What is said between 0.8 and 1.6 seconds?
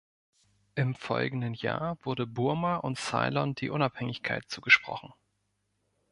folgenden